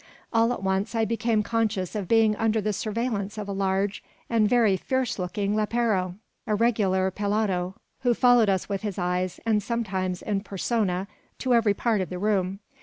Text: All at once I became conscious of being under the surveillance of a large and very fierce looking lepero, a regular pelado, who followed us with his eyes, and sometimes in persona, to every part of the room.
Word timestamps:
All 0.33 0.51
at 0.51 0.63
once 0.63 0.95
I 0.95 1.05
became 1.05 1.43
conscious 1.43 1.93
of 1.93 2.07
being 2.07 2.35
under 2.37 2.59
the 2.59 2.73
surveillance 2.73 3.37
of 3.37 3.47
a 3.47 3.51
large 3.53 4.03
and 4.31 4.49
very 4.49 4.75
fierce 4.75 5.19
looking 5.19 5.55
lepero, 5.55 6.15
a 6.47 6.55
regular 6.55 7.11
pelado, 7.11 7.75
who 7.99 8.15
followed 8.15 8.49
us 8.49 8.67
with 8.67 8.81
his 8.81 8.97
eyes, 8.97 9.39
and 9.45 9.61
sometimes 9.61 10.23
in 10.23 10.41
persona, 10.41 11.07
to 11.37 11.53
every 11.53 11.75
part 11.75 12.01
of 12.01 12.09
the 12.09 12.17
room. 12.17 12.61